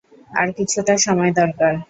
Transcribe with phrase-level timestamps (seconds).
[0.31, 1.73] আর কিছুটা সময় দরকার!